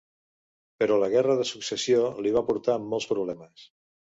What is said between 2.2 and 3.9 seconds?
li va portar molts problemes.